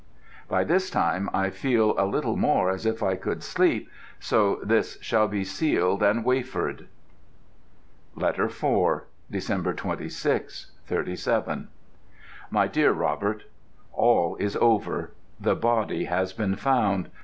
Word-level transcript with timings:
By 0.49 0.63
this 0.63 0.89
time, 0.89 1.29
I 1.31 1.51
feel 1.51 1.93
a 1.95 2.07
little 2.07 2.35
more 2.35 2.71
as 2.71 2.87
if 2.87 3.03
I 3.03 3.15
could 3.15 3.43
sleep, 3.43 3.87
so 4.19 4.59
this 4.63 4.97
shall 4.99 5.27
be 5.27 5.43
sealed 5.43 6.01
and 6.01 6.25
wafered. 6.25 6.87
LETTER 8.15 8.45
IV 8.45 9.03
Dec. 9.31 9.75
26, 9.77 10.71
'37. 10.87 11.67
MY 12.49 12.67
DEAR 12.69 12.91
ROBERT, 12.93 13.43
All 13.93 14.35
is 14.37 14.55
over. 14.55 15.11
The 15.39 15.55
body 15.55 16.05
has 16.05 16.33
been 16.33 16.55
found. 16.55 17.11